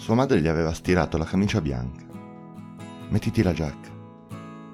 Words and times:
Sua 0.00 0.14
madre 0.14 0.40
gli 0.40 0.48
aveva 0.48 0.72
stirato 0.72 1.18
la 1.18 1.26
camicia 1.26 1.60
bianca. 1.60 2.06
Mettiti 3.10 3.42
la 3.42 3.52
giacca. 3.52 3.90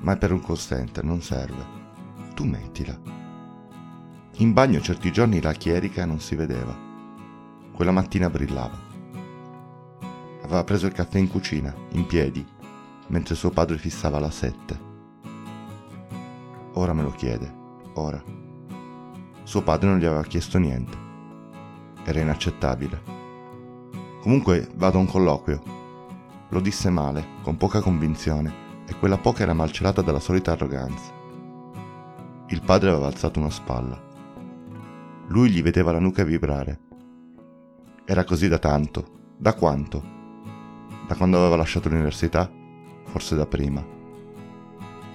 Ma 0.02 0.12
è 0.12 0.16
per 0.16 0.30
un 0.30 0.40
call 0.40 0.56
non 1.02 1.20
serve. 1.20 1.66
Tu 2.36 2.44
mettila. 2.44 2.96
In 4.36 4.52
bagno 4.52 4.80
certi 4.80 5.10
giorni 5.10 5.40
la 5.42 5.52
chierica 5.52 6.06
non 6.06 6.20
si 6.20 6.36
vedeva. 6.36 6.72
Quella 7.72 7.90
mattina 7.90 8.30
brillava. 8.30 8.78
Aveva 10.44 10.62
preso 10.62 10.86
il 10.86 10.92
caffè 10.92 11.18
in 11.18 11.26
cucina, 11.26 11.74
in 11.90 12.06
piedi, 12.06 12.46
mentre 13.08 13.34
suo 13.34 13.50
padre 13.50 13.78
fissava 13.78 14.20
la 14.20 14.30
sette. 14.30 14.80
Ora 16.74 16.92
me 16.92 17.02
lo 17.02 17.10
chiede, 17.10 17.52
ora. 17.94 18.22
Suo 19.42 19.62
padre 19.64 19.88
non 19.88 19.98
gli 19.98 20.04
aveva 20.04 20.22
chiesto 20.22 20.58
niente. 20.58 20.96
Era 22.04 22.20
inaccettabile. 22.20 23.15
Comunque 24.26 24.68
vado 24.74 24.98
a 24.98 25.02
un 25.02 25.06
colloquio. 25.06 25.62
Lo 26.48 26.58
disse 26.58 26.90
male, 26.90 27.24
con 27.42 27.56
poca 27.56 27.80
convinzione, 27.80 28.82
e 28.88 28.96
quella 28.98 29.18
poca 29.18 29.44
era 29.44 29.54
malcelata 29.54 30.02
dalla 30.02 30.18
solita 30.18 30.50
arroganza. 30.50 31.12
Il 32.48 32.60
padre 32.60 32.90
aveva 32.90 33.06
alzato 33.06 33.38
una 33.38 33.50
spalla. 33.50 33.96
Lui 35.28 35.50
gli 35.50 35.62
vedeva 35.62 35.92
la 35.92 36.00
nuca 36.00 36.24
vibrare. 36.24 36.80
Era 38.04 38.24
così 38.24 38.48
da 38.48 38.58
tanto. 38.58 39.34
Da 39.36 39.54
quanto? 39.54 40.02
Da 41.06 41.14
quando 41.14 41.38
aveva 41.38 41.54
lasciato 41.54 41.88
l'università? 41.88 42.50
Forse 43.04 43.36
da 43.36 43.46
prima. 43.46 43.80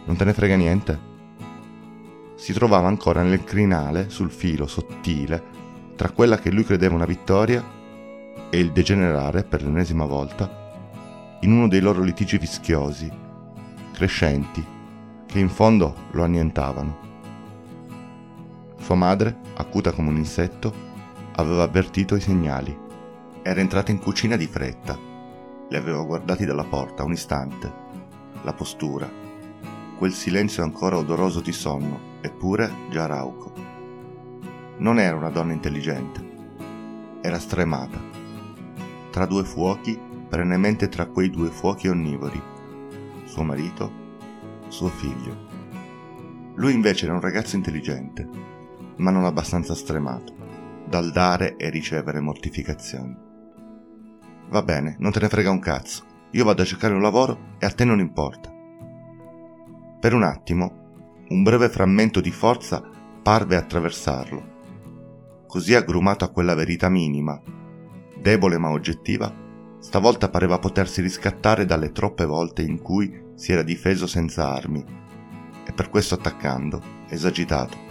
Non 0.05 0.15
te 0.15 0.23
ne 0.23 0.31
frega 0.31 0.55
niente? 0.55 0.99
Si 2.35 2.53
trovava 2.53 2.87
ancora 2.87 3.23
nel 3.23 3.43
crinale, 3.43 4.09
sul 4.09 4.31
filo 4.31 4.67
sottile, 4.67 5.43
tra 5.97 6.11
quella 6.11 6.37
che 6.37 6.49
lui 6.49 6.63
credeva 6.63 6.95
una 6.95 7.03
vittoria 7.03 7.79
e 8.51 8.59
il 8.59 8.73
degenerare, 8.73 9.45
per 9.45 9.63
l'ennesima 9.63 10.03
volta, 10.03 11.39
in 11.39 11.53
uno 11.53 11.69
dei 11.69 11.79
loro 11.79 12.03
litigi 12.03 12.37
vischiosi, 12.37 13.09
crescenti, 13.93 14.63
che 15.25 15.39
in 15.39 15.49
fondo 15.49 15.95
lo 16.11 16.23
annientavano. 16.23 16.97
Sua 18.77 18.95
madre, 18.95 19.37
acuta 19.55 19.93
come 19.93 20.09
un 20.09 20.17
insetto, 20.17 20.73
aveva 21.35 21.63
avvertito 21.63 22.15
i 22.15 22.19
segnali. 22.19 22.77
Era 23.41 23.61
entrata 23.61 23.89
in 23.89 23.99
cucina 23.99 24.35
di 24.35 24.47
fretta. 24.47 24.97
Li 25.69 25.75
aveva 25.77 26.03
guardati 26.03 26.43
dalla 26.43 26.65
porta 26.65 27.05
un 27.05 27.13
istante. 27.13 27.73
La 28.41 28.51
postura, 28.51 29.09
quel 29.97 30.11
silenzio 30.11 30.63
ancora 30.63 30.97
odoroso 30.97 31.39
di 31.39 31.53
sonno, 31.53 31.99
eppure 32.19 32.69
già 32.89 33.05
rauco. 33.05 33.53
Non 34.79 34.99
era 34.99 35.15
una 35.15 35.29
donna 35.29 35.53
intelligente. 35.53 36.29
Era 37.21 37.39
stremata. 37.39 38.20
Tra 39.11 39.25
due 39.25 39.43
fuochi, 39.43 39.99
perennemente 40.27 40.87
tra 40.87 41.05
quei 41.05 41.29
due 41.29 41.49
fuochi 41.49 41.87
onnivori. 41.87 42.41
Suo 43.25 43.43
marito, 43.43 43.91
suo 44.69 44.87
figlio. 44.87 45.49
Lui 46.55 46.73
invece 46.73 47.05
era 47.05 47.13
un 47.13 47.21
ragazzo 47.21 47.55
intelligente, 47.55 48.27
ma 48.97 49.11
non 49.11 49.25
abbastanza 49.25 49.75
stremato, 49.75 50.33
dal 50.87 51.11
dare 51.11 51.57
e 51.57 51.69
ricevere 51.69 52.19
mortificazioni. 52.19 53.15
Va 54.49 54.63
bene, 54.63 54.95
non 54.99 55.11
te 55.11 55.19
ne 55.19 55.29
frega 55.29 55.51
un 55.51 55.59
cazzo. 55.59 56.05
Io 56.31 56.45
vado 56.45 56.61
a 56.61 56.65
cercare 56.65 56.93
un 56.93 57.01
lavoro 57.01 57.55
e 57.59 57.65
a 57.65 57.71
te 57.71 57.85
non 57.85 57.99
importa. 57.99 58.49
Per 59.99 60.13
un 60.13 60.23
attimo, 60.23 61.25
un 61.27 61.43
breve 61.43 61.69
frammento 61.69 62.21
di 62.21 62.31
forza 62.31 62.81
parve 63.21 63.55
attraversarlo 63.55 64.51
così 65.51 65.75
aggrumato 65.75 66.23
a 66.23 66.29
quella 66.29 66.55
verità 66.55 66.87
minima, 66.87 67.37
debole 68.21 68.59
ma 68.59 68.69
oggettiva, 68.69 69.33
stavolta 69.79 70.29
pareva 70.29 70.59
potersi 70.59 71.01
riscattare 71.01 71.65
dalle 71.65 71.91
troppe 71.91 72.23
volte 72.23 72.61
in 72.61 72.79
cui 72.79 73.29
si 73.33 73.51
era 73.51 73.63
difeso 73.63 74.05
senza 74.05 74.53
armi, 74.53 74.85
e 75.65 75.73
per 75.73 75.89
questo 75.89 76.13
attaccando, 76.13 76.81
esagitato. 77.09 77.89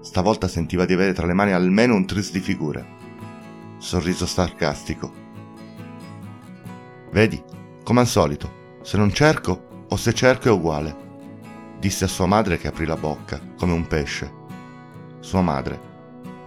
Stavolta 0.00 0.48
sentiva 0.48 0.84
di 0.84 0.94
avere 0.94 1.12
tra 1.12 1.26
le 1.26 1.32
mani 1.32 1.52
almeno 1.52 1.94
un 1.94 2.04
tris 2.06 2.32
di 2.32 2.40
figure. 2.40 2.84
Sorriso 3.78 4.26
sarcastico. 4.26 5.12
Vedi, 7.12 7.40
come 7.84 8.00
al 8.00 8.08
solito, 8.08 8.78
se 8.82 8.96
non 8.96 9.12
cerco 9.12 9.86
o 9.88 9.96
se 9.96 10.12
cerco 10.12 10.48
è 10.48 10.50
uguale, 10.50 10.96
disse 11.78 12.04
a 12.04 12.08
sua 12.08 12.26
madre 12.26 12.58
che 12.58 12.66
aprì 12.66 12.84
la 12.84 12.96
bocca, 12.96 13.40
come 13.56 13.72
un 13.72 13.86
pesce. 13.86 14.42
Sua 15.20 15.40
madre, 15.40 15.80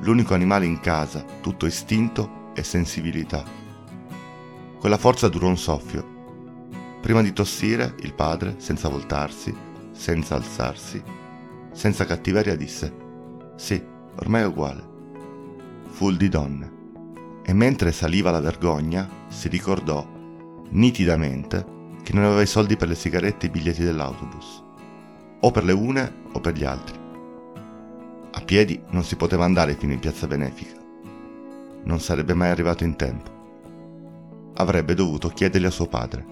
l'unico 0.01 0.33
animale 0.33 0.65
in 0.65 0.81
casa, 0.81 1.23
tutto 1.41 1.65
istinto 1.65 2.45
e 2.57 2.63
sensibilità. 2.63 3.43
Quella 4.79 4.97
forza 4.97 5.29
durò 5.29 5.47
un 5.47 5.57
soffio. 5.57 6.15
Prima 6.99 7.21
di 7.21 7.31
tossire, 7.31 7.93
il 7.99 8.15
padre, 8.15 8.55
senza 8.57 8.89
voltarsi, 8.89 9.55
senza 9.91 10.35
alzarsi, 10.35 11.01
senza 11.71 12.05
cattiveria, 12.05 12.55
disse: 12.55 12.91
Sì, 13.55 13.81
ormai 14.15 14.41
è 14.41 14.47
uguale. 14.47 14.95
Fu 15.89 16.09
il 16.09 16.17
di 16.17 16.29
donne. 16.29 16.75
E 17.43 17.53
mentre 17.53 17.91
saliva 17.91 18.31
la 18.31 18.41
vergogna, 18.41 19.07
si 19.27 19.47
ricordò, 19.47 20.05
nitidamente, 20.69 21.75
che 22.01 22.13
non 22.13 22.23
aveva 22.23 22.41
i 22.41 22.47
soldi 22.47 22.75
per 22.75 22.87
le 22.87 22.95
sigarette 22.95 23.45
e 23.45 23.49
i 23.49 23.51
biglietti 23.51 23.83
dell'autobus. 23.83 24.63
O 25.41 25.51
per 25.51 25.63
le 25.63 25.73
une 25.73 26.23
o 26.33 26.39
per 26.39 26.53
gli 26.53 26.63
altri. 26.65 26.97
A 28.31 28.41
piedi 28.41 28.81
non 28.89 29.03
si 29.03 29.15
poteva 29.15 29.45
andare 29.45 29.75
fino 29.75 29.93
in 29.93 29.99
piazza 29.99 30.25
benefica. 30.25 30.86
Non 31.87 32.01
sarebbe 32.01 32.33
mai 32.33 32.49
arrivato 32.49 32.83
in 32.83 32.97
tempo. 32.97 34.51
Avrebbe 34.55 34.93
dovuto 34.93 35.29
chiedergli 35.29 35.67
a 35.67 35.69
suo 35.69 35.87
padre. 35.87 36.25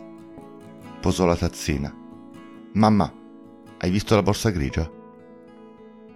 Posò 0.99 1.23
la 1.25 1.37
tazzina. 1.37 1.95
Mamma, 2.73 3.09
hai 3.77 3.89
visto 3.89 4.15
la 4.15 4.21
borsa 4.21 4.49
grigia? 4.49 4.91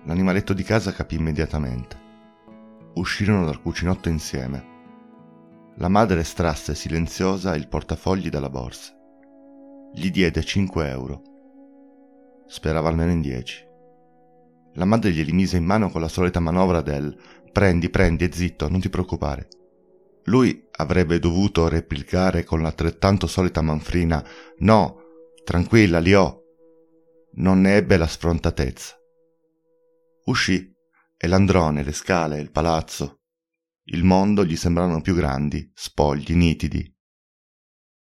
L'animaletto 0.04 0.52
di 0.52 0.64
casa 0.64 0.92
capì 0.92 1.16
immediatamente. 1.16 1.98
Uscirono 2.96 3.46
dal 3.46 3.62
cucinotto 3.62 4.10
insieme. 4.10 4.78
La 5.76 5.88
madre 5.88 6.20
estrasse 6.20 6.76
silenziosa 6.76 7.56
il 7.56 7.70
portafogli 7.70 8.28
dalla 8.28 8.50
borsa. 8.50 8.94
Gli 9.94 10.12
diede 10.12 10.44
5 10.44 10.90
euro. 10.90 11.22
Sperava 12.46 12.90
almeno 12.90 13.12
in 13.12 13.22
10. 13.22 13.69
La 14.76 14.86
madre 14.86 15.12
glieli 15.12 15.32
mise 15.32 15.58
in 15.58 15.66
mano 15.66 15.90
con 15.90 16.02
la 16.02 16.08
solita 16.08 16.40
manovra 16.40 16.82
del 16.82 17.18
prendi, 17.52 17.90
prendi 17.90 18.26
e 18.26 18.32
zitto, 18.32 18.70
non 18.70 18.80
ti 18.80 18.90
preoccupare. 18.90 19.48
Lui 20.26 20.68
avrebbe 20.72 21.20
dovuto 21.20 21.68
replicare 21.68 22.44
con 22.44 22.62
l'altrettanto 22.62 23.28
solita 23.28 23.62
manfrina 23.62 24.24
no, 24.60 24.98
tranquilla, 25.44 26.00
li 26.00 26.14
ho. 26.14 26.44
Non 27.34 27.62
ne 27.62 27.76
ebbe 27.76 27.98
la 27.98 28.08
sfrontatezza. 28.08 28.96
Uscì 30.26 30.72
e 31.18 31.28
l'androne, 31.28 31.84
le 31.84 31.92
scale, 31.92 32.40
il 32.40 32.52
palazzo, 32.52 33.22
il 33.92 34.04
mondo 34.04 34.46
gli 34.46 34.56
sembrarono 34.56 35.02
più 35.02 35.16
grandi, 35.16 35.72
spogli, 35.74 36.34
nitidi. 36.36 36.96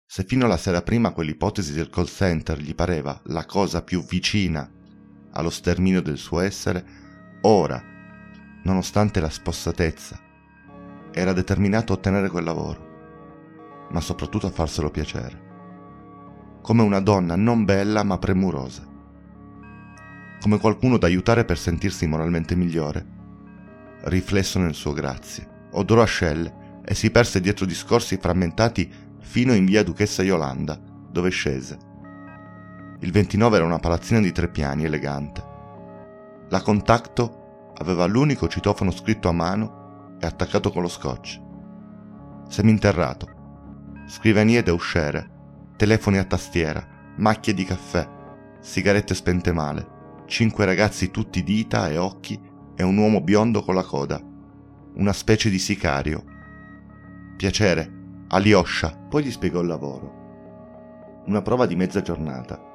Se 0.07 0.25
fino 0.25 0.45
alla 0.45 0.57
sera 0.57 0.83
prima 0.83 1.13
quell'ipotesi 1.13 1.73
del 1.73 1.91
call 1.91 2.07
center 2.07 2.59
gli 2.59 2.75
pareva 2.75 3.21
la 3.27 3.45
cosa 3.47 3.83
più 3.83 4.05
vicina 4.05 4.71
allo 5.33 5.51
sterminio 5.51 6.03
del 6.03 6.19
suo 6.19 6.41
essere, 6.41 6.85
ora, 7.43 7.83
nonostante 8.63 9.21
la 9.21 9.31
spossatezza, 9.31 10.19
era 11.13 11.33
determinato 11.33 11.93
a 11.93 11.97
ottenere 11.97 12.29
quel 12.29 12.45
lavoro, 12.45 13.89
ma 13.91 14.01
soprattutto 14.01 14.47
a 14.47 14.51
farselo 14.51 14.91
piacere, 14.91 15.51
come 16.63 16.83
una 16.83 17.01
donna 17.01 17.37
non 17.37 17.65
bella 17.65 18.03
ma 18.03 18.19
premurosa, 18.19 18.87
come 20.41 20.59
qualcuno 20.59 20.99
da 20.99 21.07
aiutare 21.07 21.45
per 21.45 21.59
sentirsi 21.59 22.07
moralmente 22.07 22.55
migliore, 22.55 23.07
riflesso 24.05 24.59
nel 24.59 24.75
suo 24.75 24.93
grazie, 24.93 25.69
odorò 25.73 26.03
ascelle 26.03 26.81
e 26.85 26.95
si 26.95 27.11
perse 27.11 27.41
dietro 27.41 27.65
discorsi 27.65 28.17
frammentati 28.17 28.91
fino 29.21 29.55
in 29.55 29.65
via 29.65 29.85
Duchessa 29.85 30.23
Yolanda, 30.23 30.79
dove 31.11 31.31
scese 31.31 31.91
il 33.03 33.11
29 33.11 33.57
era 33.57 33.65
una 33.65 33.81
palazzina 33.81 34.21
di 34.21 34.31
tre 34.31 34.49
piani 34.49 34.85
elegante. 34.85 35.45
La 36.51 36.63
Contacto 36.63 37.73
aveva 37.79 38.07
l'unico 38.07 38.47
citofono 38.47 38.93
scritto 38.93 39.29
a 39.29 39.33
mano 39.33 40.17
e 40.21 40.27
attaccato 40.27 40.71
con 40.71 40.83
lo 40.83 40.89
scotch. 40.89 41.41
Seminterrato. 42.47 44.05
Scrivanie 44.07 44.63
da 44.63 44.73
uscire, 44.73 45.31
telefoni 45.77 46.19
a 46.19 46.25
tastiera, 46.25 46.87
macchie 47.17 47.55
di 47.55 47.65
caffè, 47.65 48.09
sigarette 48.61 49.15
spente 49.17 49.53
male, 49.53 50.25
cinque 50.27 50.65
ragazzi 50.65 51.11
tutti 51.11 51.43
dita 51.43 51.89
e 51.89 51.97
occhi 51.97 52.41
e 52.77 52.85
un 52.85 52.97
uomo 52.99 53.21
biondo 53.21 53.65
con 53.65 53.75
la 53.75 53.83
coda. 53.83 54.21
Una 54.95 55.13
specie 55.13 55.51
di 55.51 55.59
sicario. 55.59 56.23
Piacere, 57.37 58.25
Alioscia, 58.29 58.97
poi 58.97 59.25
gli 59.25 59.31
spiegò 59.33 59.61
il 59.61 59.67
lavoro. 59.67 61.23
Una 61.27 61.43
prova 61.43 61.67
di 61.67 61.75
mezza 61.75 62.01
giornata 62.01 62.71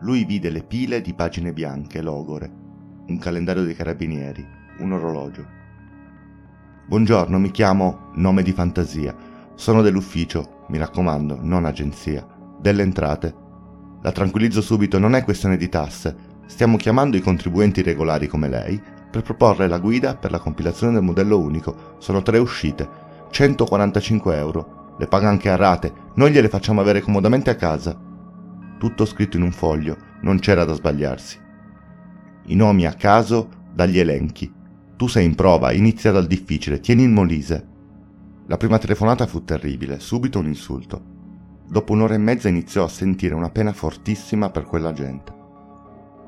lui 0.00 0.24
vide 0.24 0.50
le 0.50 0.62
pile 0.62 1.00
di 1.00 1.14
pagine 1.14 1.52
bianche, 1.52 2.02
logore, 2.02 2.50
un 3.06 3.18
calendario 3.18 3.62
dei 3.62 3.74
carabinieri, 3.74 4.46
un 4.78 4.92
orologio. 4.92 5.46
Buongiorno, 6.86 7.38
mi 7.38 7.50
chiamo 7.50 8.10
nome 8.14 8.42
di 8.42 8.52
fantasia. 8.52 9.14
Sono 9.54 9.82
dell'ufficio, 9.82 10.64
mi 10.68 10.78
raccomando, 10.78 11.38
non 11.40 11.64
agenzia, 11.64 12.26
delle 12.60 12.82
entrate. 12.82 13.34
La 14.02 14.12
tranquillizzo 14.12 14.60
subito, 14.60 14.98
non 14.98 15.14
è 15.14 15.24
questione 15.24 15.56
di 15.56 15.68
tasse. 15.68 16.32
Stiamo 16.46 16.76
chiamando 16.76 17.16
i 17.16 17.22
contribuenti 17.22 17.80
regolari 17.80 18.26
come 18.26 18.48
lei 18.48 18.80
per 19.10 19.22
proporre 19.22 19.68
la 19.68 19.78
guida 19.78 20.16
per 20.16 20.30
la 20.30 20.40
compilazione 20.40 20.92
del 20.92 21.02
modello 21.02 21.38
unico. 21.38 21.94
Sono 21.98 22.20
tre 22.20 22.38
uscite, 22.38 22.86
145 23.30 24.36
euro. 24.36 24.94
Le 24.98 25.06
paga 25.06 25.28
anche 25.28 25.48
a 25.48 25.56
rate, 25.56 25.92
noi 26.14 26.32
gliele 26.32 26.48
facciamo 26.48 26.80
avere 26.80 27.00
comodamente 27.00 27.48
a 27.48 27.56
casa. 27.56 28.03
Tutto 28.78 29.04
scritto 29.04 29.36
in 29.36 29.42
un 29.42 29.52
foglio, 29.52 29.96
non 30.20 30.38
c'era 30.38 30.64
da 30.64 30.74
sbagliarsi. 30.74 31.38
I 32.46 32.54
nomi 32.54 32.86
a 32.86 32.92
caso 32.92 33.48
dagli 33.72 33.98
elenchi. 33.98 34.52
Tu 34.96 35.06
sei 35.06 35.24
in 35.24 35.34
prova, 35.34 35.72
inizia 35.72 36.12
dal 36.12 36.26
difficile, 36.26 36.80
tieni 36.80 37.02
il 37.02 37.10
Molise. 37.10 37.66
La 38.46 38.56
prima 38.56 38.78
telefonata 38.78 39.26
fu 39.26 39.44
terribile, 39.44 39.98
subito 40.00 40.38
un 40.38 40.46
insulto. 40.46 41.12
Dopo 41.66 41.92
un'ora 41.92 42.14
e 42.14 42.18
mezza 42.18 42.48
iniziò 42.48 42.84
a 42.84 42.88
sentire 42.88 43.34
una 43.34 43.50
pena 43.50 43.72
fortissima 43.72 44.50
per 44.50 44.64
quella 44.64 44.92
gente. 44.92 45.32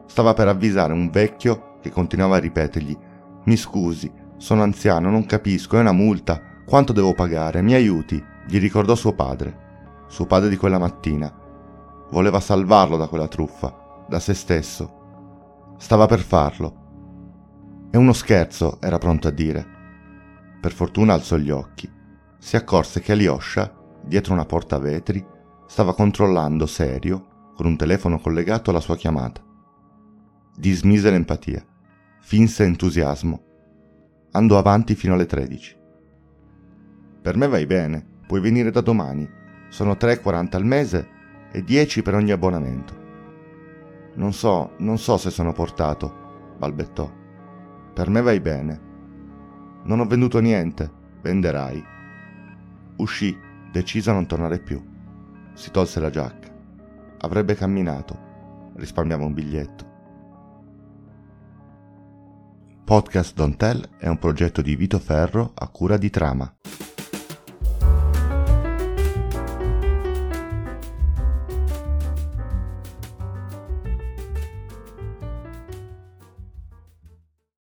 Stava 0.06 0.32
per 0.32 0.48
avvisare 0.48 0.92
un 0.92 1.10
vecchio 1.10 1.78
che 1.82 1.90
continuava 1.90 2.36
a 2.36 2.40
ripetergli 2.40 2.96
Mi 3.44 3.56
scusi, 3.56 4.10
sono 4.38 4.62
anziano, 4.62 5.10
non 5.10 5.26
capisco, 5.26 5.76
è 5.76 5.80
una 5.80 5.92
multa, 5.92 6.40
quanto 6.64 6.92
devo 6.92 7.12
pagare, 7.12 7.62
mi 7.62 7.74
aiuti, 7.74 8.22
gli 8.46 8.58
ricordò 8.58 8.94
suo 8.94 9.12
padre, 9.12 10.04
suo 10.08 10.26
padre 10.26 10.48
di 10.48 10.56
quella 10.56 10.78
mattina. 10.78 11.32
Voleva 12.10 12.40
salvarlo 12.40 12.96
da 12.96 13.08
quella 13.08 13.28
truffa, 13.28 14.04
da 14.08 14.20
se 14.20 14.32
stesso. 14.34 15.74
Stava 15.76 16.06
per 16.06 16.20
farlo. 16.20 17.88
È 17.90 17.96
uno 17.96 18.12
scherzo, 18.12 18.80
era 18.80 18.98
pronto 18.98 19.28
a 19.28 19.32
dire. 19.32 19.66
Per 20.60 20.72
fortuna 20.72 21.14
alzò 21.14 21.36
gli 21.36 21.50
occhi. 21.50 21.90
Si 22.38 22.56
accorse 22.56 23.00
che 23.00 23.12
Alyosha, 23.12 23.72
dietro 24.02 24.32
una 24.32 24.44
porta 24.44 24.76
a 24.76 24.80
vetri, 24.80 25.24
stava 25.66 25.94
controllando 25.94 26.66
serio, 26.66 27.52
con 27.56 27.66
un 27.66 27.76
telefono 27.76 28.20
collegato 28.20 28.70
alla 28.70 28.80
sua 28.80 28.96
chiamata. 28.96 29.42
Dismise 30.54 31.10
l'empatia, 31.10 31.64
finse 32.20 32.64
entusiasmo. 32.64 33.42
Andò 34.32 34.58
avanti 34.58 34.94
fino 34.94 35.14
alle 35.14 35.26
13. 35.26 35.76
Per 37.22 37.36
me 37.36 37.48
vai 37.48 37.66
bene, 37.66 38.06
puoi 38.26 38.40
venire 38.40 38.70
da 38.70 38.80
domani. 38.80 39.28
Sono 39.68 39.92
3,40 39.94 40.56
al 40.56 40.64
mese 40.64 41.14
e 41.56 41.64
10 41.64 42.02
per 42.02 42.14
ogni 42.14 42.32
abbonamento. 42.32 42.94
Non 44.16 44.34
so, 44.34 44.72
non 44.76 44.98
so 44.98 45.16
se 45.16 45.30
sono 45.30 45.54
portato, 45.54 46.54
balbettò. 46.58 47.10
Per 47.94 48.10
me 48.10 48.20
vai 48.20 48.40
bene. 48.40 48.80
Non 49.84 50.00
ho 50.00 50.04
venduto 50.04 50.38
niente, 50.40 50.90
venderai. 51.22 51.82
Uscì, 52.96 53.34
deciso 53.72 54.10
a 54.10 54.12
non 54.12 54.26
tornare 54.26 54.58
più. 54.58 54.84
Si 55.54 55.70
tolse 55.70 55.98
la 55.98 56.10
giacca. 56.10 56.54
Avrebbe 57.20 57.54
camminato. 57.54 58.18
Risparmiava 58.74 59.24
un 59.24 59.32
biglietto. 59.32 59.94
Podcast 62.84 63.34
Don't 63.34 63.56
Tell 63.56 63.88
è 63.96 64.08
un 64.08 64.18
progetto 64.18 64.60
di 64.60 64.76
Vito 64.76 64.98
Ferro 64.98 65.52
a 65.54 65.68
cura 65.68 65.96
di 65.96 66.10
Trama. 66.10 66.55